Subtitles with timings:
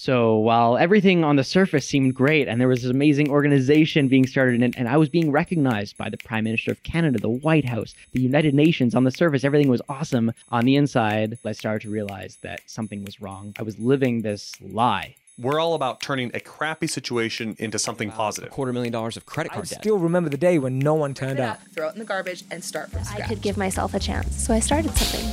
[0.00, 4.28] So while everything on the surface seemed great and there was this amazing organization being
[4.28, 7.64] started and, and I was being recognized by the Prime Minister of Canada, the White
[7.64, 10.32] House, the United Nations on the surface, everything was awesome.
[10.50, 13.56] On the inside, I started to realize that something was wrong.
[13.58, 15.16] I was living this lie.
[15.36, 18.50] We're all about turning a crappy situation into something A positive.
[18.50, 19.80] quarter million dollars of credit I card debt.
[19.80, 21.56] still remember the day when no one turned up.
[21.60, 23.22] up, throw it in the garbage, and start from scratch.
[23.24, 24.36] I could give myself a chance.
[24.40, 25.28] So I started something.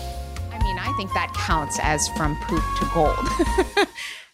[0.52, 3.88] I mean, I think that counts as from poop to gold.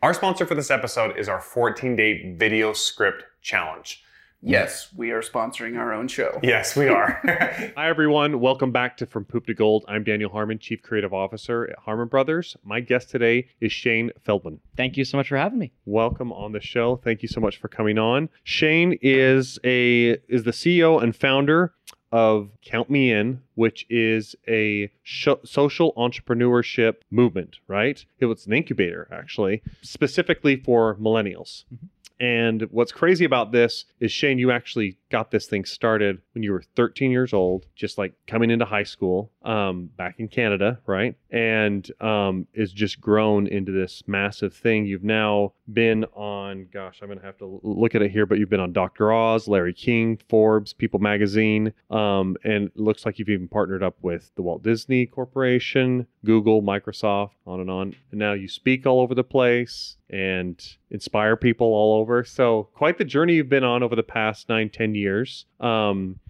[0.00, 4.04] Our sponsor for this episode is our 14 day video script challenge.
[4.40, 6.38] Yes, we are sponsoring our own show.
[6.40, 7.20] Yes, we are.
[7.76, 8.38] Hi, everyone.
[8.38, 9.84] Welcome back to From Poop to Gold.
[9.88, 12.56] I'm Daniel Harmon, Chief Creative Officer at Harmon Brothers.
[12.62, 14.60] My guest today is Shane Feldman.
[14.76, 15.72] Thank you so much for having me.
[15.84, 17.00] Welcome on the show.
[17.02, 18.28] Thank you so much for coming on.
[18.44, 21.74] Shane is a is the CEO and founder
[22.12, 28.04] of Count Me In, which is a sh- social entrepreneurship movement, right?
[28.18, 31.64] It was an incubator, actually, specifically for millennials.
[31.74, 31.86] Mm-hmm.
[32.20, 36.52] And what's crazy about this is, Shane, you actually got this thing started when you
[36.52, 41.16] were 13 years old, just like coming into high school um, back in Canada, right?
[41.30, 44.84] And um, is just grown into this massive thing.
[44.84, 48.38] You've now been on, gosh, I'm going to have to look at it here, but
[48.38, 49.10] you've been on Dr.
[49.10, 54.30] Oz, Larry King, Forbes, People Magazine, um, and looks like you've even partnered up with
[54.36, 57.96] the Walt Disney Corporation, Google, Microsoft, on and on.
[58.10, 62.22] And now you speak all over the place and inspire people all over.
[62.22, 65.46] So quite the journey you've been on over the past nine, ten years.
[65.58, 66.20] Um,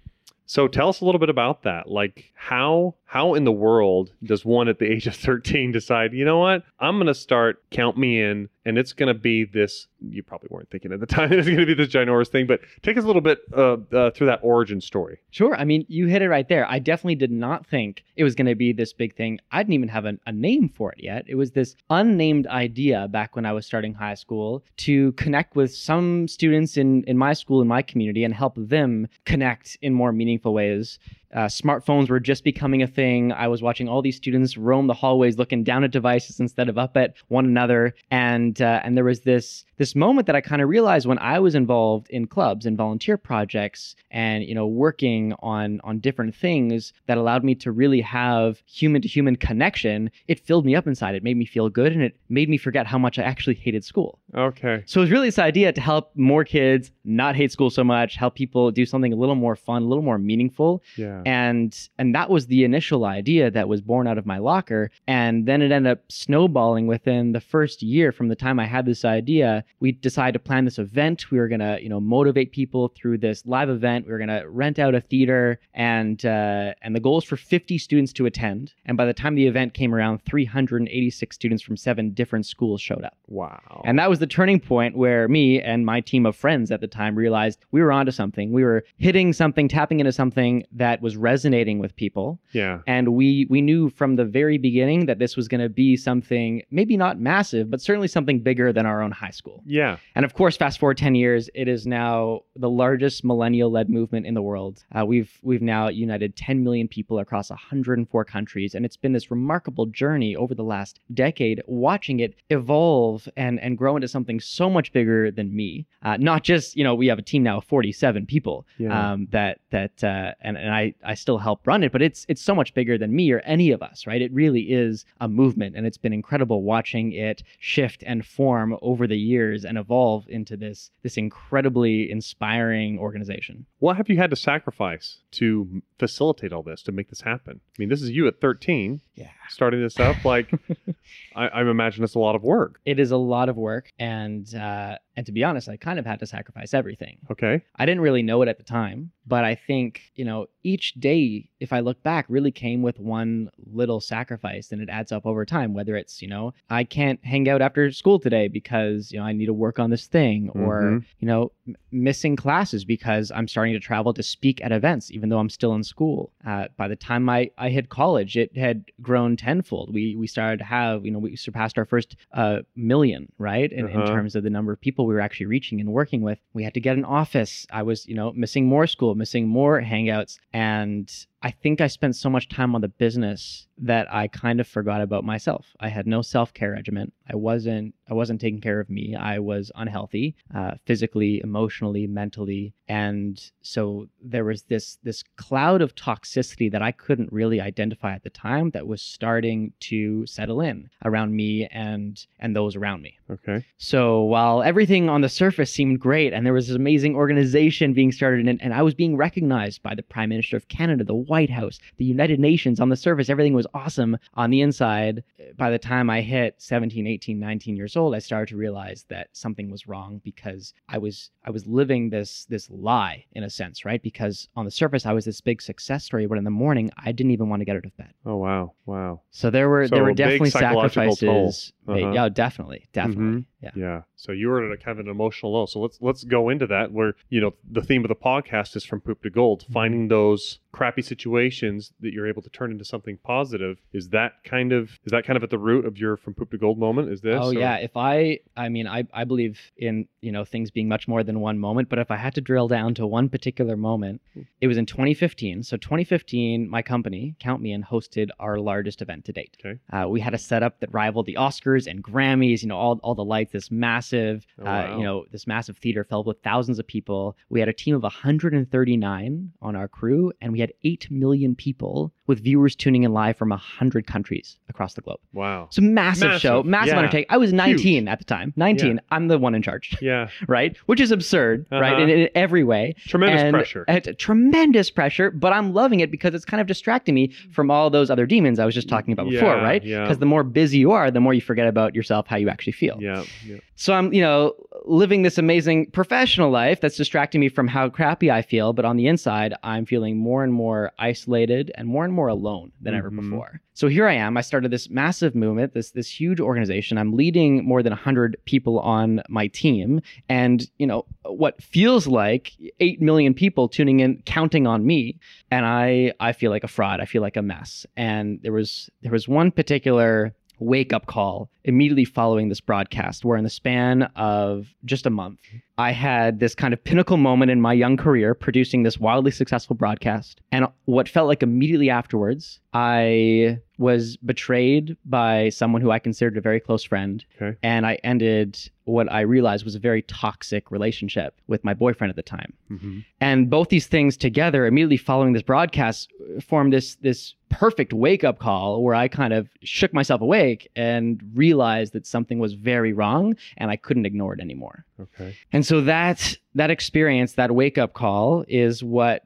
[0.48, 1.90] so tell us a little bit about that.
[1.90, 6.24] Like how how in the world does one at the age of 13 decide, you
[6.24, 6.62] know what?
[6.80, 10.48] I'm going to start count me in and it's going to be this you probably
[10.50, 13.04] weren't thinking at the time it's going to be this ginormous thing, but take us
[13.04, 15.18] a little bit uh, uh, through that origin story.
[15.30, 15.54] Sure.
[15.54, 16.70] I mean, you hit it right there.
[16.70, 19.40] I definitely did not think it was going to be this big thing.
[19.52, 21.24] I didn't even have a, a name for it yet.
[21.26, 25.74] It was this unnamed idea back when I was starting high school to connect with
[25.74, 30.12] some students in, in my school, in my community, and help them connect in more
[30.12, 30.98] meaningful ways.
[31.34, 33.32] Uh, smartphones were just becoming a thing.
[33.32, 36.78] I was watching all these students roam the hallways, looking down at devices instead of
[36.78, 40.62] up at one another, and uh, and there was this this moment that I kind
[40.62, 45.34] of realized when I was involved in clubs and volunteer projects, and you know working
[45.40, 50.10] on on different things that allowed me to really have human to human connection.
[50.28, 51.14] It filled me up inside.
[51.14, 53.84] It made me feel good, and it made me forget how much I actually hated
[53.84, 54.18] school.
[54.34, 54.82] Okay.
[54.86, 58.16] So it was really this idea to help more kids not hate school so much,
[58.16, 61.17] help people do something a little more fun, a little more meaningful Yeah.
[61.26, 64.90] And and that was the initial idea that was born out of my locker.
[65.06, 68.86] And then it ended up snowballing within the first year from the time i had
[68.86, 69.64] this idea.
[69.80, 71.30] We decided to plan this event.
[71.30, 74.06] We were going to you know motivate people through this live event.
[74.06, 77.36] We were going to rent out a theater and uh, and the goal was for
[77.36, 78.74] 50 students to attend.
[78.86, 83.04] And by the time the event came around 386 students from seven different schools showed
[83.04, 83.16] up.
[83.26, 83.82] Wow.
[83.84, 86.86] and that was the turning point where me and my team of friends at the
[86.86, 88.52] time realized we were onto something.
[88.52, 92.38] We were hitting something, tapping into something that was resonating with people.
[92.52, 92.80] yeah.
[92.86, 96.62] And we we knew from the very beginning that this was going to be something
[96.70, 99.62] maybe not massive, but certainly something bigger than our own high school.
[99.66, 99.96] Yeah.
[100.14, 104.34] And of course, fast forward 10 years, it is now the largest millennial-led movement in
[104.34, 104.84] the world.
[104.96, 109.30] Uh, we've we've now united 10 million people across 104 countries, and it's been this
[109.30, 114.68] remarkable journey over the last decade, watching it evolve and and grow into something so
[114.68, 115.86] much bigger than me.
[116.02, 119.12] Uh, not just you know we have a team now of 47 people Yeah.
[119.12, 122.42] um, that that uh, and and I I still help run it, but it's it's
[122.42, 124.20] so much bigger than me or any of us, right?
[124.20, 129.06] It really is a movement, and it's been incredible watching it shift and form over
[129.06, 133.66] the years and evolve into this this incredibly inspiring organization.
[133.78, 137.60] What have you had to sacrifice to facilitate all this, to make this happen?
[137.66, 139.28] I mean, this is you at 13 Yeah.
[139.48, 140.24] starting this up.
[140.24, 140.50] Like,
[141.34, 142.80] I, I imagine it's a lot of work.
[142.84, 146.06] It is a lot of work, and uh, and to be honest, I kind of
[146.06, 147.18] had to sacrifice everything.
[147.28, 147.60] Okay.
[147.74, 151.50] I didn't really know it at the time, but I think, you know, each day,
[151.60, 155.44] if I look back, really came with one little sacrifice and it adds up over
[155.44, 155.74] time.
[155.74, 159.32] Whether it's, you know, I can't hang out after school today because, you know, I
[159.32, 161.04] need to work on this thing, or, Mhm.
[161.18, 165.28] you know, m- missing classes because I'm starting to travel to speak at events, even
[165.28, 166.32] though I'm still in school.
[166.44, 169.92] Uh, by the time I, I hit college, it had grown tenfold.
[169.92, 173.70] We, we started to have, you know, we surpassed our first uh, million, right?
[173.72, 174.12] In, in Uh-huh.
[174.14, 176.38] terms of the number of people we were actually reaching and working with.
[176.52, 177.66] We had to get an office.
[177.70, 180.38] I was, you know, missing more school, missing more hangouts.
[180.52, 184.66] And I think I spent so much time on the business that I kind of
[184.66, 185.66] forgot about myself.
[185.78, 187.12] I had no self care regimen.
[187.30, 189.14] I wasn't I wasn't taking care of me.
[189.14, 195.94] I was unhealthy, uh, physically, emotionally, mentally, and so there was this this cloud of
[195.94, 200.88] toxicity that I couldn't really identify at the time that was starting to settle in
[201.04, 203.18] around me and and those around me.
[203.30, 203.64] Okay.
[203.76, 208.10] So while everything on the surface seemed great and there was this amazing organization being
[208.10, 211.50] started and, and I was being recognized by the Prime Minister of Canada, the White
[211.50, 214.16] House, the United Nations on the surface, everything was awesome.
[214.34, 215.22] On the inside,
[215.58, 219.70] by the time I hit 17, 18, 19 years I started to realize that something
[219.70, 224.02] was wrong because I was I was living this this lie in a sense, right?
[224.02, 227.12] Because on the surface I was this big success story, but in the morning I
[227.12, 228.12] didn't even want to get out of bed.
[228.24, 228.72] Oh wow.
[228.86, 229.22] Wow.
[229.30, 231.72] So there were So there were definitely sacrifices.
[231.88, 232.12] Uh-huh.
[232.12, 233.24] Yeah, definitely, definitely.
[233.24, 233.44] Mhm.
[233.60, 233.70] Yeah.
[233.74, 234.02] Yeah.
[234.14, 235.66] So you were at a kind of an emotional low.
[235.66, 238.84] So let's let's go into that where, you know, the theme of the podcast is
[238.84, 239.72] from poop to gold, Mm-hmm.
[239.72, 243.78] finding those crappy situations that you're able to turn into something positive.
[243.92, 246.50] Is that kind of is that kind of at the root of your from poop
[246.52, 247.10] to gold moment?
[247.10, 247.38] Is this?
[247.40, 250.88] Oh or- yeah, if I I mean I I believe in, you know, things being
[250.88, 253.76] much more than one moment, but if I had to drill down to one particular
[253.76, 254.42] moment, Hmm.
[254.60, 255.62] it was in 2015.
[255.62, 259.56] So 2015, my company, Count Me In, hosted our largest event to date.
[259.64, 259.78] Okay.
[259.92, 263.14] Uh, we had a setup that rivaled the Oscars and Grammys, you know, all, all
[263.14, 266.86] the lights, this massive, Oh, uh, you know, this massive theater filled with thousands of
[266.86, 267.36] people.
[267.48, 272.12] We had a team of 139 on our crew, and we had 8 million people
[272.28, 275.18] with viewers tuning in live from 100 countries across the globe.
[275.32, 275.64] Wow.
[275.64, 276.98] It's a massive, show, Massive, massive yeah.
[276.98, 277.26] undertaking.
[277.30, 278.52] I was 19 at the time.
[278.54, 279.00] 19.
[279.10, 280.28] I'm the one in charge, Yeah.
[280.46, 280.76] right?
[280.86, 281.94] Which is absurd, right?
[281.94, 282.02] Uh-huh.
[282.02, 282.94] In, in every way.
[283.06, 283.84] Tremendous And pressure.
[283.88, 287.90] It's tremendous pressure, but I'm loving it because it's kind of distracting me from all
[287.90, 289.82] those other demons I was just talking about before, Yeah, right?
[289.82, 290.02] yeah.
[290.02, 292.74] Because the more busy you are, the more you forget about yourself, how you actually
[292.74, 292.98] feel.
[293.00, 293.24] Yeah.
[293.44, 293.56] Yeah.
[293.76, 294.54] So I'm, you know,
[294.84, 298.96] living this amazing professional life that's distracting me from how crappy I feel, but on
[298.96, 303.10] the inside, I'm feeling more and more isolated and more and more alone than ever
[303.12, 303.30] Mhm.
[303.30, 303.60] before.
[303.74, 304.36] So here I am.
[304.36, 306.98] I started this massive movement, this this huge organization.
[306.98, 312.52] I'm leading more than 100 people on my team and, you know, what feels like
[312.80, 315.20] 8 million people tuning in counting on me
[315.52, 316.98] and I I feel like a fraud.
[317.00, 317.86] I feel like a mess.
[317.96, 323.36] And there was there was one particular wake up call immediately following this broadcast where
[323.36, 325.38] in the span of just a month
[325.78, 329.76] I had this kind of pinnacle moment in my young career producing this wildly successful
[329.76, 336.36] broadcast and what felt like immediately afterwards I was betrayed by someone who I considered
[336.36, 337.56] a very close friend Okay.
[337.62, 342.16] and I ended what I realized was a very toxic relationship with my boyfriend at
[342.16, 342.98] the time Mm-hmm.
[343.20, 348.38] and both these things together immediately following this broadcast formed this this perfect wake up
[348.38, 353.36] call where I kind of shook myself awake and realized that something was very wrong
[353.56, 354.84] and I couldn't ignore it anymore.
[355.00, 355.34] Okay.
[355.54, 359.22] And so that that experience, that wake up call is what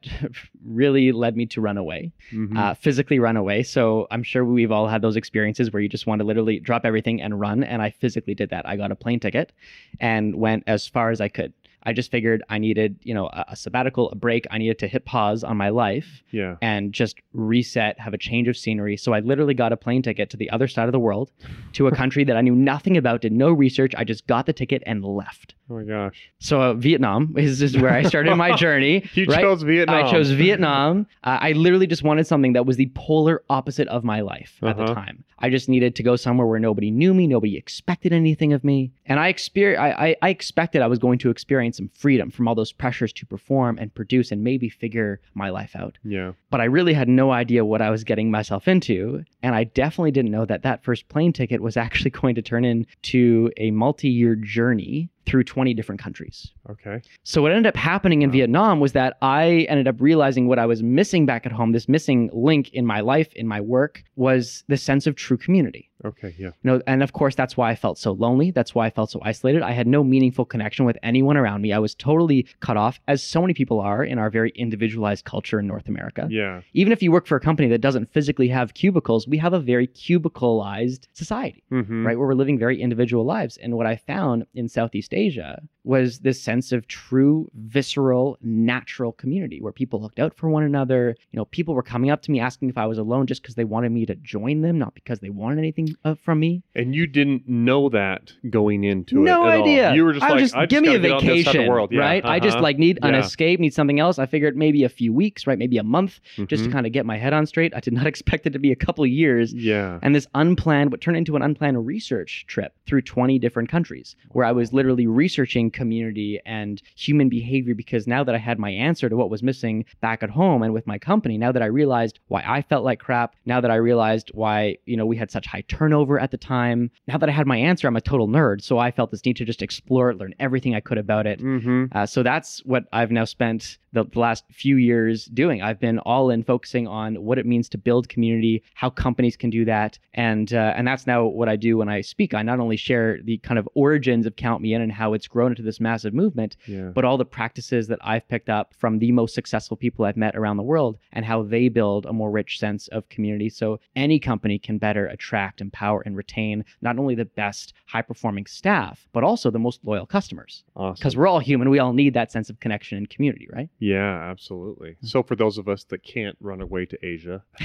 [0.65, 2.57] really led me to run away, Mhm.
[2.59, 3.63] uh, physically run away.
[3.63, 6.85] So I'm sure we've all had those experiences where you just want to literally drop
[6.85, 7.65] everything and run.
[7.65, 8.69] And I physically did that.
[8.69, 9.53] I got a plane ticket
[10.01, 11.53] and went as far as I could.
[11.85, 14.47] I just figured I needed, you know, a, a sabbatical, a break.
[14.51, 16.57] I needed to hit pause on my life yeah.
[16.63, 18.97] and just reset, have a change of scenery.
[18.97, 21.31] So I literally got a plane ticket to the other side of the world,
[21.75, 23.95] to a country that I knew nothing about, did no research.
[23.97, 25.55] I just got the ticket and left.
[25.71, 26.31] Oh my gosh.
[26.39, 29.09] So uh, Vietnam is, is where I started my journey.
[29.15, 29.41] You right?
[29.41, 30.05] chose Vietnam.
[30.05, 31.07] I chose Vietnam.
[31.25, 34.77] Uh, I literally just wanted something that was the polar opposite of my life at
[34.77, 34.95] the Uh-huh.
[34.95, 35.25] time.
[35.39, 38.93] I just needed to go somewhere where nobody knew me, nobody expected anything of me,
[39.07, 42.49] and I exper- I, I, I expected I was going to experience some freedom from
[42.49, 45.99] all those pressures to perform and produce and maybe figure my life out.
[46.05, 46.33] Yeah.
[46.51, 50.11] But I really had no idea what I was getting myself into, and I definitely
[50.11, 54.35] didn't know that that first plane ticket was actually going to turn into a multi-year
[54.37, 56.53] journey through 20 different countries.
[56.71, 57.01] Okay.
[57.23, 58.33] So what ended up happening in Wow.
[58.33, 61.89] Vietnam was that I ended up realizing what I was missing back at home, this
[61.89, 65.89] missing link in my life, in my work, was the sense of true community.
[66.05, 66.35] Okay.
[66.37, 66.47] Yeah.
[66.49, 68.51] You know, and of course that's why I felt so lonely.
[68.51, 69.63] That's why I felt so isolated.
[69.63, 71.73] I had no meaningful connection with anyone around me.
[71.73, 75.61] I was totally cut off, as so many people are in our very individualized culture
[75.61, 76.27] in North America.
[76.29, 76.63] Yeah.
[76.73, 79.61] Even if you work for a company that doesn't physically have cubicles, we have a
[79.61, 82.07] very cubicalized society Mm-hmm.
[82.07, 82.19] right?
[82.19, 83.57] Where we're living very individual lives.
[83.59, 89.61] And what I found in Southeast Asia was this sense of true, visceral, natural community
[89.61, 91.17] where people looked out for one another.
[91.33, 93.57] You know, people were coming up to me asking if I was alone just because
[93.57, 96.63] they wanted me to join them, not because they wanted anything uh, from me.
[96.75, 99.25] And you didn't know that going into it.
[99.25, 99.63] no at all.
[99.63, 99.95] idea.
[99.95, 101.45] You were just I like, just, I just give me a gotta get on this
[101.45, 101.89] side of vacation.
[101.91, 102.25] Yeah, right?
[102.25, 102.63] I just uh-huh.
[102.63, 104.19] like need an escape, need something else.
[104.21, 105.59] I figured maybe a few weeks, right?
[105.59, 106.67] Maybe a month, just Mhm.
[106.67, 107.75] to kind of get my head on straight.
[107.75, 109.53] I did not expect it to be a couple of years.
[109.53, 109.99] Yeah.
[110.03, 114.45] And this unplanned, what turned into an unplanned research trip through 20 different countries, where
[114.45, 119.09] I was literally researching community and human behavior because now that I had my answer
[119.09, 122.19] to what was missing back at home and with my company, now that I realized
[122.29, 125.47] why I felt like crap, now that I realized why, you know, we had such
[125.47, 128.63] high turnover at the time, now that I had my answer, I'm a total nerd.
[128.63, 131.41] So I felt this need to just explore it, learn everything I could about it.
[131.41, 131.87] Mm-hmm.
[131.93, 135.63] Uh, so that's what I've now spent the, the last few years doing.
[135.63, 139.51] I've been all in focusing on what it means to build community, how companies can
[139.51, 142.35] do that, and uh, and that's now what I do when I speak.
[142.35, 145.27] I not only share the kind of origins of Count Me In and how it's
[145.27, 146.91] grown into this massive movement, Yeah.
[146.95, 150.37] but all the practices that I've picked up from the most successful people I've met
[150.37, 153.49] around the world and how they build a more rich sense of community.
[153.49, 158.47] So any company can better attract, empower, and retain not only the best high performing
[158.47, 160.65] staff, but also the most loyal customers.
[160.77, 161.01] Awesome.
[161.01, 163.69] Because we're all human, we all need that sense of connection and community, right?
[163.79, 164.97] Yeah, absolutely.
[165.01, 165.07] Hmm.
[165.07, 167.43] So for those of us that can't run away to Asia,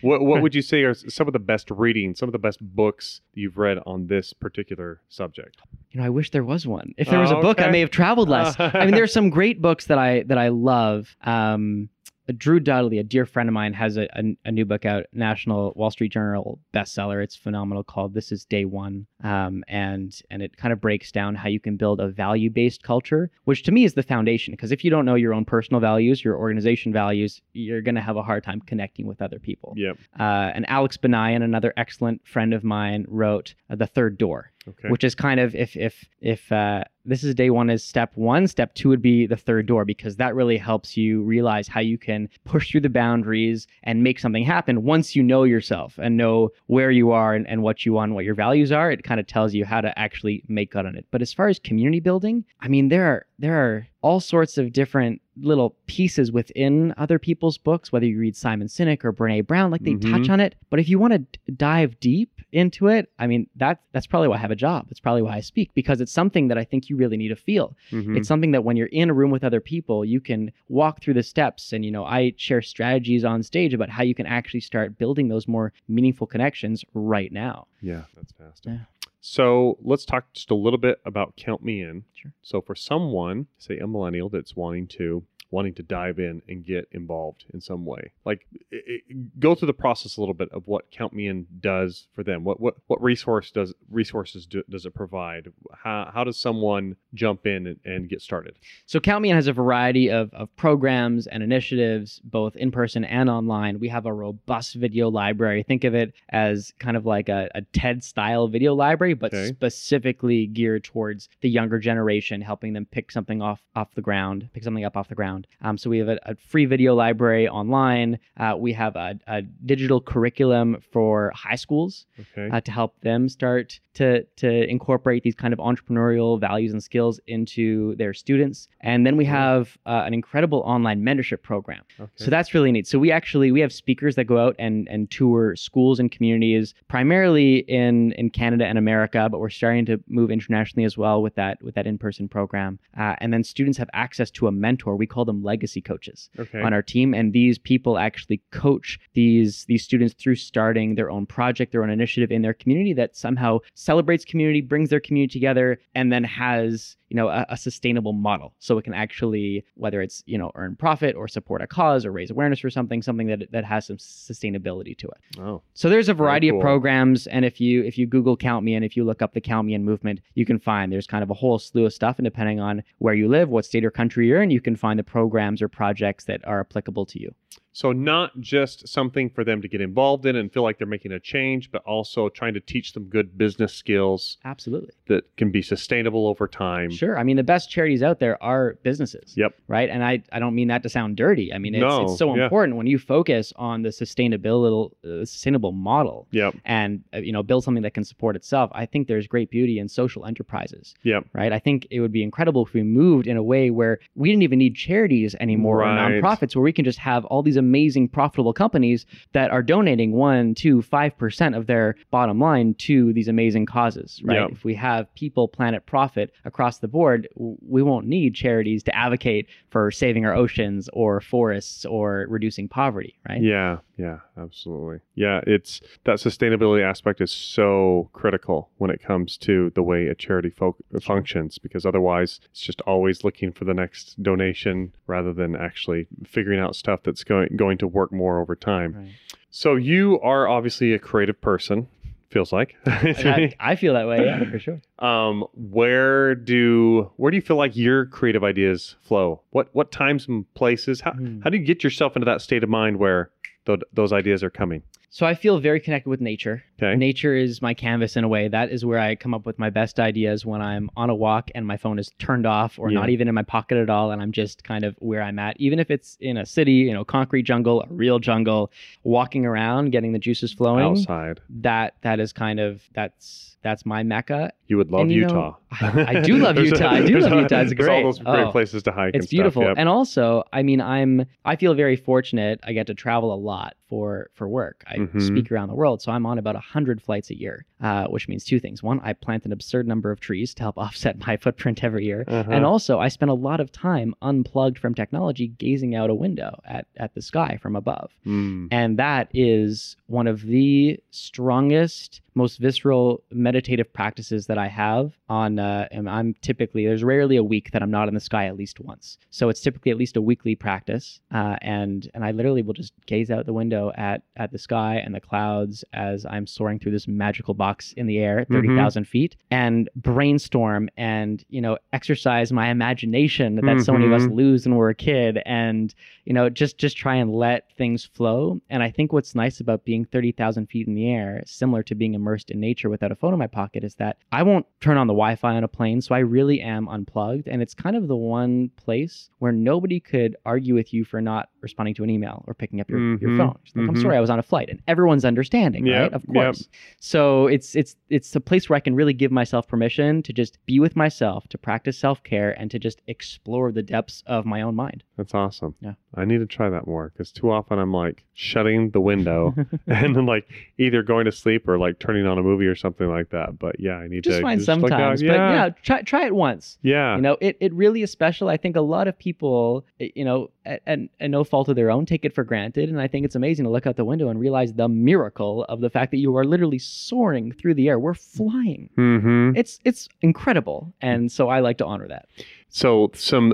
[0.00, 2.58] what what would you say are some of the best reading, some of the best
[2.60, 5.58] books you've read on this particular subject?
[5.90, 6.81] You know, I wish there was one.
[6.96, 8.54] If there was a Oh, book, I may have traveled less.
[8.58, 11.16] I mean, there are some great books that I that I love.
[11.22, 11.88] Um,
[12.36, 15.72] Drew Dudley, a dear friend of mine, has a, a, a new book out, National
[15.74, 17.22] Wall Street Journal bestseller.
[17.22, 21.34] It's phenomenal, called "This Is Day One," um, and and it kind of breaks down
[21.34, 24.52] how you can build a value based culture, which to me is the foundation.
[24.52, 28.00] Because if you don't know your own personal values, your organization values, you're going to
[28.00, 29.74] have a hard time connecting with other people.
[29.76, 29.98] Yep.
[30.18, 34.88] Uh, and Alex Banayan, another excellent friend of mine, wrote uh, "The Third Door." Okay.
[34.88, 38.46] which is kind of if if if uh, this is day one is step one.
[38.46, 41.98] Step two would be the third door because that really helps you realize how you
[41.98, 46.50] can push through the boundaries and make something happen once you know yourself and know
[46.66, 48.90] where you are and, and what you want what your values are.
[48.90, 51.06] It kind of tells you how to actually make good on it.
[51.10, 54.72] But as far as community building i mean there are there are all sorts of
[54.72, 59.70] different little pieces within other people's books whether you read simon sinek or brene brown
[59.70, 60.10] like they Mhm.
[60.10, 60.54] touch on it.
[60.70, 64.36] But if you want to dive deep into it i mean that that's probably why
[64.36, 64.86] i have a job.
[64.88, 67.36] That's probably why i speak because it's something that i think you really need to
[67.36, 68.16] feel Mhm.
[68.16, 71.14] it's something that when you're in a room with other people you can walk through
[71.14, 74.60] the steps and you know i share strategies on stage about how you can actually
[74.60, 78.72] start building those more meaningful connections right now Yeah, that's fantastic.
[78.72, 78.78] Yeah.
[79.24, 82.04] So let's talk just a little bit about Count Me In.
[82.14, 82.32] Sure.
[82.42, 85.22] So for someone, say a millennial that's wanting to
[85.52, 89.66] wanting to dive in and get involved in some way, like i i go through
[89.66, 92.42] the process a little bit of what Count Me In does for them.
[92.42, 95.52] What what what resource does resources do, does it provide?
[95.84, 98.56] How how does someone jump in and, and get started?
[98.86, 103.04] So Count Me In has a variety of, of programs and initiatives, both in person
[103.04, 103.78] and online.
[103.78, 105.62] We have a robust video library.
[105.62, 109.48] Think of it as kind of like a, a TED style video library, but Okay.
[109.48, 114.64] specifically geared towards the younger generation, helping them pick something off off the ground, pick
[114.64, 115.41] something up off the ground.
[115.62, 118.18] Um, so we have a, a free video library online.
[118.38, 122.48] Uh, we have a, a digital curriculum for high schools Okay.
[122.54, 127.20] uh, to help them start to to incorporate these kind of entrepreneurial values and skills
[127.26, 128.68] into their students.
[128.80, 131.82] And then we have uh, an incredible online mentorship program.
[132.00, 132.10] okay.
[132.16, 132.86] So that's really neat.
[132.86, 136.74] So we actually we have speakers that go out and and tour schools and communities,
[136.88, 141.34] primarily in in Canada and America, but we're starting to move internationally as well with
[141.34, 142.78] that with that in person program.
[142.98, 144.96] Uh, and then students have access to a mentor.
[144.96, 146.60] We call them legacy coaches okay.
[146.60, 151.26] on our team and these people actually coach these these students through starting their own
[151.26, 155.78] project their own initiative in their community that somehow celebrates community brings their community together
[155.94, 160.22] and then has you know a, a sustainable model so it can actually whether it's
[160.26, 163.50] you know earn profit or support a cause or raise awareness for something something that
[163.52, 165.62] that has some sustainability to it oh.
[165.74, 166.58] so there's a variety cool.
[166.58, 169.34] of programs, and if you if you Google Count Me In, if you look up
[169.34, 171.92] the Count Me In movement, you can find there's kind of a whole slew of
[171.92, 174.76] stuff, and depending on where you live, what state or country you're in, you can
[174.76, 177.32] find the programs or projects that are applicable to you.
[177.74, 181.12] So not just something for them to get involved in and feel like they're making
[181.12, 185.62] a change, but also trying to teach them good business skills Absolutely, that can be
[185.62, 186.90] sustainable over time.
[186.90, 187.18] sure.
[187.18, 189.34] I mean, the best charities out there are businesses.
[189.36, 189.54] Yep.
[189.68, 191.52] Right, and I I don't mean that to sound dirty.
[191.52, 192.44] I mean, it's, No, it's so yeah.
[192.44, 196.26] important when you focus on the sustainability uh, sustainable model.
[196.30, 196.54] Yep.
[196.64, 199.78] and uh, you know build something that can support itself i think there's great beauty
[199.78, 201.26] in social enterprises Yep.
[201.32, 204.28] right i think it would be incredible if we moved in a way where we
[204.30, 206.10] didn't even need charities anymore Right.
[206.12, 210.12] or nonprofits where we can just have all these amazing profitable companies that are donating
[210.12, 214.50] one two five percent of their bottom line to these amazing causes right Yep.
[214.52, 219.46] if we have people planet profit across the board we won't need charities to advocate
[219.70, 223.78] for saving our oceans or forests or reducing poverty right Yeah.
[223.96, 224.20] Yeah.
[224.36, 225.00] Absolutely.
[225.14, 225.40] Yeah.
[225.46, 230.50] It's that sustainability aspect is so critical when it comes to the way a charity
[230.50, 236.06] fo- functions because otherwise it's just always looking for the next donation rather than actually
[236.26, 238.94] figuring out stuff that's going going to work more over time.
[238.94, 239.08] right
[239.50, 241.88] So you are obviously a creative person,
[242.30, 242.76] Feels like.
[242.86, 244.80] I, I feel that way, yeah, for sure.
[245.00, 249.42] um, where do where do you feel like your creative ideas flow?
[249.50, 251.02] What what times and places?
[251.02, 251.42] How Hmm.
[251.42, 253.30] how do you get yourself into that state of mind where
[253.66, 254.82] th- those ideas are coming?
[255.14, 256.64] So I feel very connected with nature.
[256.82, 256.96] Okay.
[256.96, 258.48] Nature is my canvas in a way.
[258.48, 261.50] That is where I come up with my best ideas when I'm on a walk
[261.54, 263.00] and my phone is turned off or Yeah.
[263.00, 264.10] not even in my pocket at all.
[264.10, 265.60] And I'm just kind of where I'm at.
[265.60, 268.72] Even if it's in a city, you know, concrete jungle, a real jungle,
[269.04, 270.86] walking around, getting the juices flowing.
[270.98, 274.52] Outside, That that is kind of that's that's my mecca.
[274.68, 275.56] you would love And, you know, Utah.
[275.80, 276.88] I- I do love Utah.
[276.90, 277.60] I do love Utah.
[277.60, 278.50] It's there's all those great Oh.
[278.50, 279.14] places to hike.
[279.14, 279.62] It's and beautiful.
[279.64, 279.74] Yep.
[279.78, 282.60] And also, I mean, I'm I feel very fortunate.
[282.64, 284.82] I get to travel a lot for for work.
[284.86, 285.20] I Mhm.
[285.20, 288.44] speak around the world, so I'm on about hundred flights a year, uh, which means
[288.44, 288.82] two things.
[288.82, 292.24] One, I plant an absurd number of trees to help offset my footprint every year,
[292.26, 292.50] Uh-huh.
[292.50, 296.60] and also I spend a lot of time unplugged from technology, gazing out a window
[296.64, 298.10] at at the sky from above.
[298.26, 298.68] Mm.
[298.70, 305.58] And that is one of the strongest, most visceral meditative practices that I have on
[305.58, 308.56] uh, and I'm typically there's rarely a week that I'm not in the sky at
[308.56, 309.18] least once.
[309.30, 311.20] So it's typically at least a weekly practice.
[311.32, 314.96] Uh, and and I literally will just gaze out the window at at the sky
[314.96, 319.04] and the clouds as I'm soaring through this magical box in the air at 30,000
[319.06, 324.34] feet and brainstorm and you know exercise my imagination that so many of us Mhm.
[324.36, 325.94] lose when we're a kid and
[326.26, 329.84] you know just just try and let things flow and i think what's nice about
[329.84, 333.32] being 30,000 feet in the air similar to being immersed in nature without a phone
[333.32, 336.14] in my pocket is that i won't turn on the wi-fi on a plane so
[336.14, 337.48] i really am unplugged.
[337.48, 341.48] And it's kind of the one place where nobody could argue with you for not
[341.62, 344.02] responding to an email or picking up your, your Mhm, phone Just like, i'm mhm.
[344.02, 346.34] sorry i was on a flight and everyone's understanding Yep, right of yep.
[346.34, 346.68] course
[347.00, 350.58] so it's it's it's a place where I can really give myself permission to just
[350.66, 354.74] be with myself, to practice self-care and to just explore the depths of my own
[354.74, 355.02] mind.
[355.16, 355.74] That's awesome.
[355.80, 355.94] Yeah.
[356.14, 359.54] I need to try that more because too often I'm like shutting the window
[359.86, 360.46] and then like
[360.78, 363.58] either going to sleep or like turning on a movie or something like that.
[363.58, 366.34] But yeah, I need just to fine like, uh, sometimes, but yeah, try try it
[366.34, 366.78] once.
[366.82, 368.48] yeah, You know, it, it really is special.
[368.50, 371.76] I think a lot of people, eh, you know, at, at, at no fault of
[371.76, 372.88] their own, take it for granted.
[372.88, 375.80] And I think it's amazing to look out the window and realize the miracle of
[375.80, 377.98] the fact that you are literally soaring through the air.
[377.98, 378.90] We're flying.
[378.96, 379.56] Mm-hmm.
[379.56, 380.94] It's it's incredible.
[381.00, 382.28] And so I like to honor that.
[382.68, 383.52] So some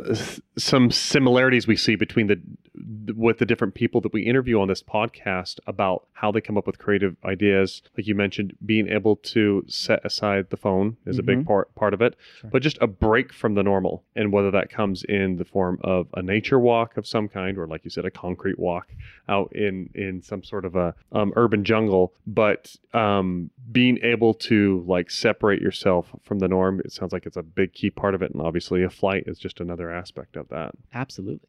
[0.56, 2.40] some similarities we see between the
[3.16, 6.66] with the different people that we interview on this podcast about how they come up
[6.66, 7.82] with creative ideas.
[7.96, 11.46] Like you mentioned, being able to set aside the phone is a big Mhm.
[11.46, 12.50] part part of it, Sure.
[12.50, 16.08] but just a break from the normal, and whether that comes in the form of
[16.14, 18.92] a nature walk of some kind, or like you said, a concrete walk
[19.28, 24.82] out in in some sort of a um, urban jungle, but um, being able to
[24.86, 26.80] like separate yourself from the norm.
[26.84, 29.38] It sounds like it's a big key part of it, and obviously a flight is
[29.38, 30.74] just another aspect of that.
[30.94, 31.46] Absolutely.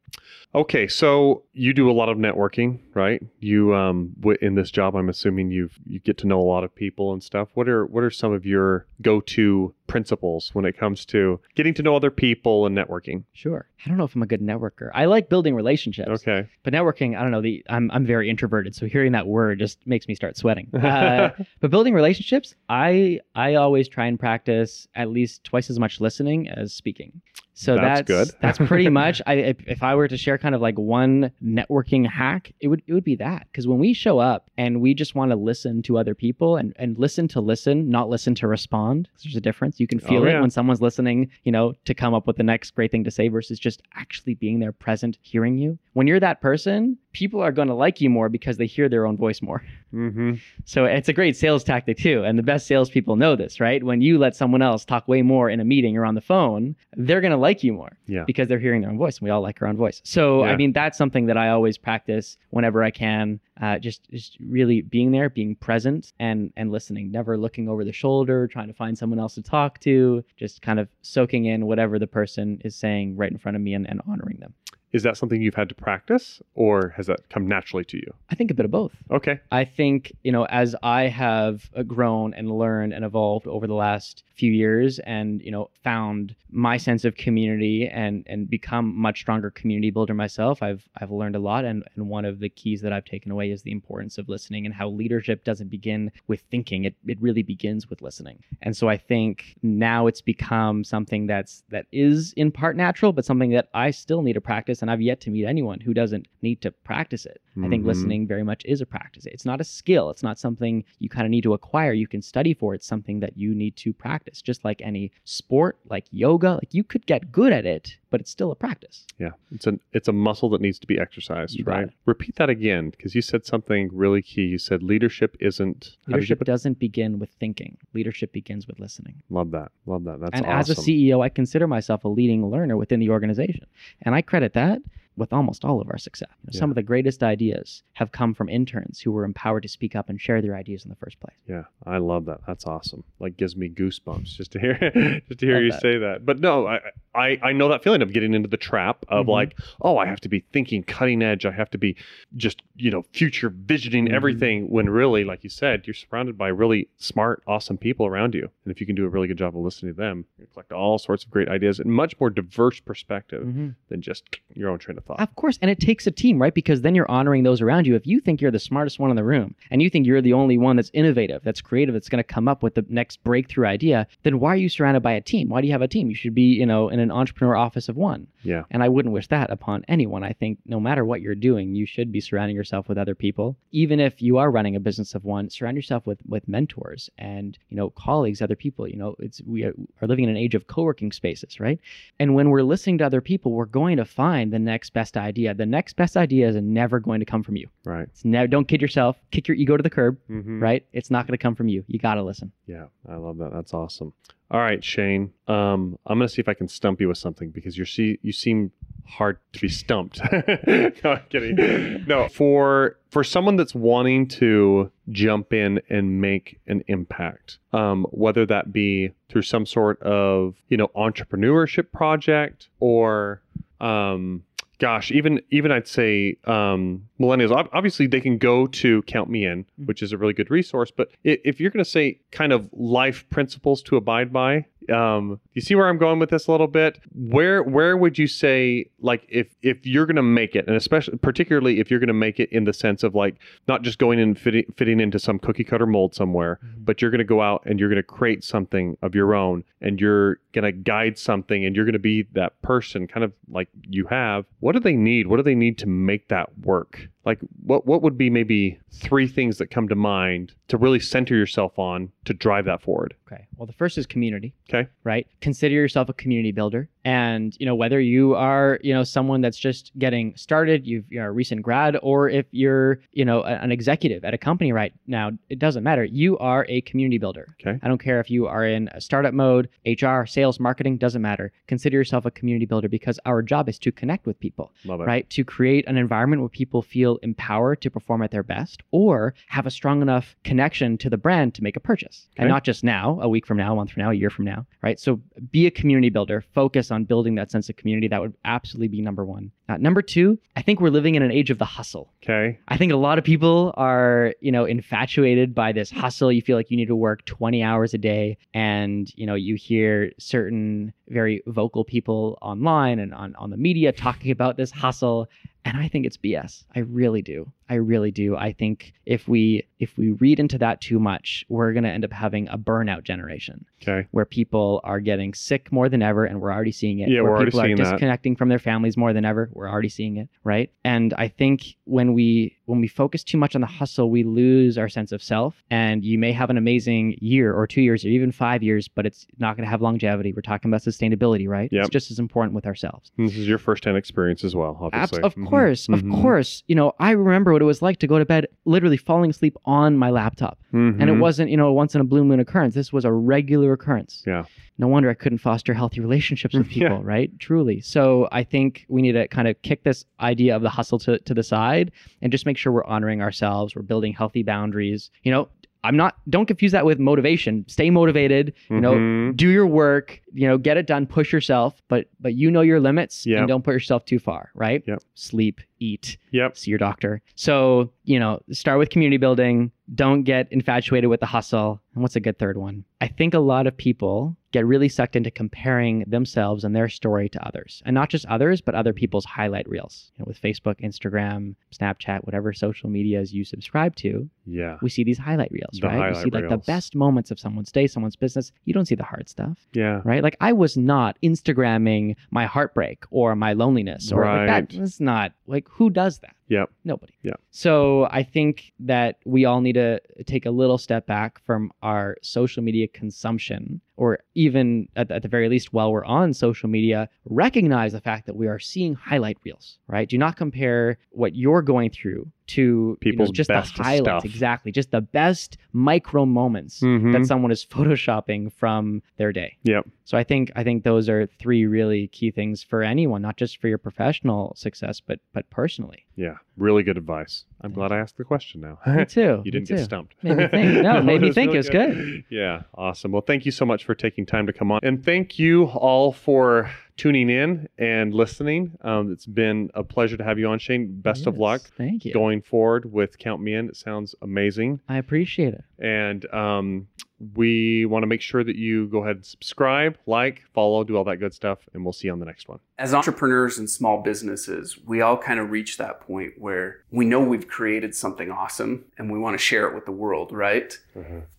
[0.53, 3.21] Okay, so you do a lot of networking, right?
[3.39, 6.63] You um w- in this job, I'm assuming you've you get to know a lot
[6.63, 7.49] of people and stuff.
[7.53, 11.81] What are what are some of your go-to principles when it comes to getting to
[11.83, 13.23] know other people and networking?
[13.33, 13.67] Sure.
[13.83, 14.91] I don't know if I'm a good networker.
[14.93, 16.09] I like building relationships.
[16.09, 16.47] Okay.
[16.63, 17.41] But networking, I don't know.
[17.41, 20.69] The I'm I'm very introverted, so hearing that word just makes me start sweating.
[20.89, 26.01] Uh, but building relationships, I I always try and practice at least twice as much
[26.01, 27.21] listening as speaking.
[27.59, 28.39] So That's that's good.
[28.41, 29.21] that's pretty much.
[29.27, 32.81] I if, if I were to share kind of like one networking hack, it would
[32.87, 35.81] it would be that because when we show up and we just want to listen
[35.81, 39.09] to other people and and listen to listen, not listen to respond.
[39.21, 39.77] There's a difference.
[39.77, 42.37] You can oh, feel Oh, it when someone's listening, you know, to come up with
[42.37, 45.77] the next great thing to say versus just actually being there, present, hearing you.
[45.91, 49.05] When you're that person, people are going to like you more because they hear their
[49.05, 49.61] own voice more.
[49.93, 50.35] Mm-hmm.
[50.63, 52.23] So it's a great sales tactic too.
[52.23, 53.83] And the best salespeople know this, right?
[53.83, 56.75] When you let someone else talk way more in a meeting or on the phone,
[56.95, 58.23] they're going to like you more Yeah.
[58.25, 59.17] because they're hearing their own voice.
[59.17, 59.99] And we all like our own voice.
[60.05, 60.51] So, Yeah.
[60.51, 63.41] I mean, that's something that I always practice whenever I can.
[63.59, 67.91] Uh, just, just really being there, being present and, and listening, never looking over the
[67.91, 71.99] shoulder, trying to find someone else to talk to, just kind of soaking in whatever
[71.99, 74.53] the person is saying right in front of me and, and honoring them.
[74.91, 78.13] Is that something you've had to practice, or has that come naturally to you?
[78.29, 78.91] I think a bit of both.
[79.11, 79.39] Okay.
[79.51, 83.75] I think, you know, as I have uh, grown and learned and evolved over the
[83.75, 89.19] last few years and, you know, found my sense of community and and become much
[89.19, 92.81] stronger community builder myself, I've I've learned a lot and and one of the keys
[92.81, 96.41] that I've taken away is the importance of listening and how leadership doesn't begin with
[96.49, 96.85] thinking.
[96.85, 98.43] It it really begins with listening.
[98.61, 103.25] And so I think now it's become something that's that is in part natural, but
[103.25, 106.27] something that I still need to practice and I've yet to meet anyone who doesn't
[106.41, 107.41] need to practice it.
[107.61, 107.87] I think Mhm.
[107.87, 109.25] listening very much is a practice.
[109.25, 110.09] It's not a skill.
[110.09, 111.91] It's not something you kind of need to acquire.
[111.91, 112.73] You can study for.
[112.73, 114.41] It's something that you need to practice.
[114.41, 118.31] Just like any sport, like yoga, like you could get good at it, but it's
[118.31, 119.05] still a practice.
[119.17, 121.85] Yeah, it's a it's a muscle that needs to be exercised, right?
[121.85, 121.93] it.
[122.05, 124.43] Repeat that again because you said something really key.
[124.43, 125.97] You said leadership isn't.
[126.07, 127.77] how did you Leadership doesn't begin with thinking.
[127.93, 129.21] Leadership begins with listening.
[129.29, 129.71] Love that.
[129.85, 130.19] Love that.
[130.19, 130.71] That's and awesome.
[130.71, 133.65] as a CEO, I consider myself a leading learner within the organization.
[134.01, 134.79] And I credit that
[135.19, 136.29] with almost all of our success.
[136.47, 139.69] You know, Some of the greatest ideas have come from interns who were empowered to
[139.69, 141.35] speak up and share their ideas in the first place.
[141.47, 142.39] Yeah, I love that.
[142.47, 143.03] That's awesome.
[143.19, 145.81] Like gives me goosebumps just to hear just to hear Love you that.
[145.81, 146.25] say that.
[146.25, 146.79] But no, I,
[147.13, 149.29] I I know that feeling of getting into the trap of Mhm.
[149.29, 151.45] like, oh, I have to be thinking cutting edge.
[151.45, 151.95] I have to be
[152.37, 154.13] just you know future visioning Mhm.
[154.13, 154.69] everything.
[154.69, 158.71] When really, like you said, you're surrounded by really smart, awesome people around you, and
[158.71, 160.97] if you can do a really good job of listening to them, you collect all
[160.97, 165.05] sorts of great ideas and much more diverse perspective than just your own train of
[165.09, 165.19] thought.
[165.21, 166.53] Of course, and it takes a team, right?
[166.53, 167.95] Because then you're honoring those around you.
[167.95, 170.33] If you think you're the smartest one in the room and you think you're the
[170.33, 173.65] only one that's innovative, that's creative, that's going to come up with the next breakthrough
[173.65, 175.49] idea, then why are you surrounded by a team?
[175.49, 176.09] Why do you have a team?
[176.09, 178.27] You should be, you know, in an entrepreneur office of one.
[178.43, 178.63] Yeah.
[178.71, 180.23] And I wouldn't wish that upon anyone.
[180.23, 183.57] I think no matter what you're doing, you should be surrounding yourself with other people.
[183.71, 187.57] Even if you are running a business of one, surround yourself with with mentors and
[187.69, 188.87] you know colleagues, other people.
[188.87, 191.79] You know, it's we are, are living in an age of co-working spaces, right?
[192.19, 195.53] And when we're listening to other people, we're going to find the next best idea.
[195.53, 197.67] The next best idea is never going to come from you.
[197.85, 198.03] Right.
[198.09, 198.47] It's never.
[198.47, 199.17] Don't kid yourself.
[199.31, 200.61] Kick your ego to the curb, Mm-hmm.
[200.61, 200.85] right?
[200.93, 201.83] It's not going to come from you.
[201.87, 202.51] You got to listen.
[202.67, 203.51] Yeah, I love that.
[203.53, 204.13] That's awesome.
[204.51, 205.31] All right, Shane.
[205.47, 208.31] Um, I'm gonna see if I can stump you with something because you're see you
[208.31, 208.71] seem
[209.05, 210.19] hard to be stumped.
[210.67, 212.03] no, I'm kidding.
[212.07, 218.43] No, for for someone that's wanting to jump in and make an impact, um, whether
[218.47, 223.43] that be through some sort of you know entrepreneurship project or
[223.79, 224.43] um,
[224.79, 227.51] gosh, even even I'd say um, millennials.
[227.73, 229.85] Obviously, they can go to Count Me In, Mhm.
[229.85, 230.89] which is a really good resource.
[230.91, 235.61] But if you're going to say kind of life principles to abide by, um, you
[235.61, 236.99] see where I'm going with this a little bit.
[237.13, 241.17] Where where would you say like if if you're going to make it, and especially
[241.17, 243.35] particularly if you're going to make it in the sense of like
[243.67, 247.19] not just going and fitting fitting into some cookie cutter mold somewhere, but you're going
[247.19, 250.65] to go out and you're going to create something of your own and you're going
[250.65, 254.45] to guide something and you're going to be that person kind of like you have
[254.59, 258.01] what do they need what do they need to make that work like what what
[258.01, 262.33] would be maybe three things that come to mind to really center yourself on to
[262.33, 263.47] drive that forward Okay.
[263.57, 264.53] Well, the first is community.
[264.69, 264.78] Okay.
[265.03, 265.27] Right.
[265.41, 269.57] Consider yourself a community builder, and you know whether you are you know someone that's
[269.57, 273.71] just getting started, you've, you're a recent grad, or if you're you know a- an
[273.71, 276.03] executive at a company right now, it doesn't matter.
[276.03, 277.45] You are a community builder.
[277.59, 277.79] Okay.
[277.83, 281.51] I don't care if you are in a startup mode, HR, sales, marketing, doesn't matter.
[281.67, 285.05] Consider yourself a community builder because our job is to connect with people love it
[285.05, 285.29] right?
[285.31, 289.65] To create an environment where people feel empowered to perform at their best or have
[289.65, 292.27] a strong enough connection to the brand to make a purchase.
[292.37, 294.45] And not just now, a week from now, a month from now, a year from
[294.45, 294.99] now, right?
[294.99, 295.19] So
[295.51, 298.07] be a community builder, focus on building that sense of community.
[298.07, 299.51] That would absolutely be number one.
[299.69, 302.11] Uh, number two, I think we're living in an age of the hustle.
[302.23, 306.31] okay I think a lot of people are, you know, infatuated by this hustle.
[306.31, 309.55] You feel like you need to work 20 hours a day and, you know, you
[309.55, 315.27] hear certain very vocal people online and on, on the media talking about this hustle.
[315.65, 316.63] And I think it's BS.
[316.75, 317.51] I really do.
[317.69, 318.35] I really do.
[318.35, 322.13] I think if we if we read into that too much, we're gonna end up
[322.13, 326.51] having a burnout generation okay where people are getting sick more than ever, and we're
[326.51, 327.09] already seeing it.
[327.09, 327.91] Yeah, where we're already people seeing are that.
[327.91, 329.49] disconnecting from their families more than ever.
[329.59, 330.71] We're already seeing it, right?
[330.85, 334.77] And I think when we when we focus too much on the hustle, we lose
[334.77, 335.63] our sense of self.
[335.71, 339.05] And you may have an amazing year or two years or even five years, but
[339.05, 340.33] it's not going to have longevity.
[340.33, 341.69] We're talking about sustainability, right?
[341.71, 341.81] Yep.
[341.81, 343.11] It's just as important with ourselves.
[343.17, 345.47] And this is your firsthand experience as well Abs- obviously of Mhm.
[345.49, 346.21] course, of Mhm.
[346.21, 346.63] course.
[346.67, 349.57] You know, I remember what it was like to go to bed literally falling asleep
[349.65, 350.59] on my laptop.
[350.71, 351.19] And it Mhm.
[351.19, 352.75] wasn't, you know, a once in a blue moon occurrence.
[352.75, 354.23] This was a regular occurrence.
[354.27, 354.43] Yeah.
[354.77, 356.89] No wonder I couldn't foster healthy relationships with Yeah.
[356.89, 357.31] people, right?
[357.39, 357.81] Truly.
[357.81, 361.17] So I think we need to kind of kick this idea of the hustle to,
[361.17, 363.75] to the side and just make sure we're honoring ourselves.
[363.75, 365.09] We're building healthy boundaries.
[365.23, 365.49] You know,
[365.81, 367.63] I'm not, don't confuse that with motivation.
[367.69, 369.37] Stay motivated, you know, Mhm.
[369.37, 372.81] do your work, you know, get it done, push yourself, but, but you know your
[372.81, 373.39] limits Yep.
[373.39, 374.83] and don't put yourself too far, right?
[374.85, 375.01] Yep.
[375.15, 377.21] Sleep, eat, yep see your doctor.
[377.35, 379.71] So, you know, start with community building.
[379.95, 381.81] Don't get infatuated with the hustle.
[381.93, 382.85] And what's a good third one?
[383.01, 387.29] I think a lot of people get really sucked into comparing themselves and their story
[387.29, 387.81] to others.
[387.85, 390.11] And not just others, but other people's highlight reels.
[390.15, 395.03] You know, with Facebook, Instagram, Snapchat, whatever social medias you subscribe to, yeah we see
[395.03, 396.09] these highlight reels, The right?
[396.15, 398.51] we see like the best moments of someone's day, someone's business.
[398.65, 400.23] You don't see the hard stuff yeah right?
[400.23, 404.77] Like I was not Instagramming my heartbreak or my loneliness or like that.
[404.77, 406.35] That's not Like, who does that?
[406.49, 406.71] Yep.
[406.83, 407.13] Nobody.
[407.21, 407.35] Yeah.
[407.51, 412.17] So I think that we all need to take a little step back from our
[412.21, 417.09] social media consumption, or even at, at the very least, while we're on social media,
[417.25, 420.07] recognize the fact that we are seeing highlight reels, right?
[420.07, 424.03] Do not compare what you're going through to you know, People's just best the highlights.
[424.05, 424.25] stuff.
[424.25, 424.71] Exactly.
[424.71, 427.11] Just the best micro moments Mhm.
[427.13, 429.57] that someone is photoshopping from their day.
[429.63, 429.85] Yep.
[430.05, 433.57] So I think I think those are three really key things for anyone, not just
[433.61, 436.05] for your professional success, but but personally.
[436.15, 436.37] Yeah.
[436.57, 437.45] Really good advice.
[437.61, 438.79] I'm glad I asked the question now.
[438.87, 439.41] Me too.
[439.45, 439.75] you didn't too.
[439.75, 440.15] get stumped.
[440.23, 440.81] Made me think.
[440.81, 441.53] No, made me think.
[441.53, 442.23] really It was good.
[442.31, 443.11] Yeah, awesome.
[443.11, 444.79] Well, thank you so much for taking time to come on.
[444.83, 448.77] And thank you all for tuning in and listening.
[448.81, 451.01] Um, it's been a pleasure to have you on, Shane.
[451.01, 452.13] Best of luck Thank you.
[452.13, 453.67] going forward with Count Me In.
[453.67, 454.79] It sounds amazing.
[454.87, 455.63] I appreciate it.
[455.79, 456.87] And um,
[457.33, 461.05] we want to make sure that you go ahead and subscribe, like, follow, do all
[461.05, 461.57] that good stuff.
[461.73, 462.59] And we'll see you on the next one.
[462.77, 467.21] As entrepreneurs and small businesses, we all kind of reach that point where we know
[467.21, 470.77] we've created something awesome and we want to share it with the world, right?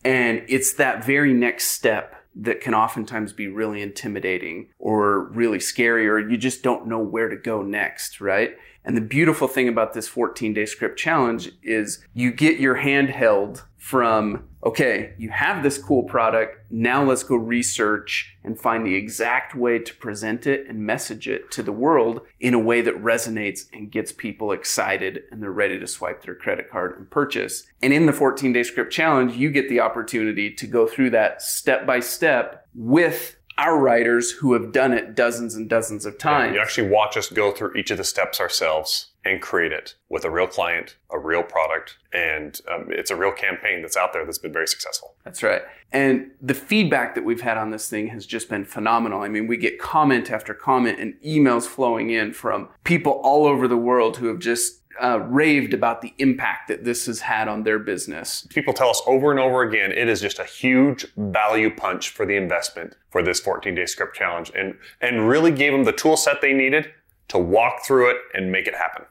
[0.05, 6.09] And it's that very next step that can oftentimes be really intimidating or really scary,
[6.09, 8.57] or you just don't know where to go next, right?
[8.85, 13.11] And the beautiful thing about this 14 day script challenge is you get your hand
[13.11, 16.59] held from, okay, you have this cool product.
[16.70, 21.51] Now let's go research and find the exact way to present it and message it
[21.53, 25.79] to the world in a way that resonates and gets people excited and they're ready
[25.79, 27.66] to swipe their credit card and purchase.
[27.83, 31.42] And in the 14 day script challenge, you get the opportunity to go through that
[31.42, 36.55] step by step with our writers who have done it dozens and dozens of times.
[36.55, 40.24] You actually watch us go through each of the steps ourselves and create it with
[40.24, 44.24] a real client, a real product, and um, it's a real campaign that's out there
[44.24, 45.14] that's been very successful.
[45.24, 45.62] That's right.
[45.92, 49.22] And the feedback that we've had on this thing has just been phenomenal.
[49.22, 53.68] I mean, we get comment after comment and emails flowing in from people all over
[53.68, 57.62] the world who have just uh, raved about the impact that this has had on
[57.62, 58.46] their business.
[58.50, 62.26] People tell us over and over again it is just a huge value punch for
[62.26, 66.16] the investment for this 14 day script challenge and, and really gave them the tool
[66.16, 66.90] set they needed
[67.31, 69.05] to walk through it and make it happen.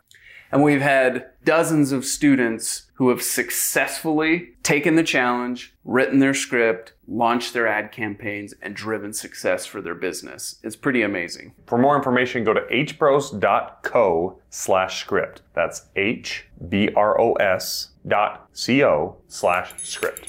[0.51, 6.93] And we've had dozens of students who have successfully taken the challenge, written their script,
[7.07, 10.55] launched their ad campaigns, and driven success for their business.
[10.63, 11.53] It's pretty amazing.
[11.67, 15.41] For more information, go to hbros.co slash script.
[15.53, 20.27] That's H B R O S dot C O slash script.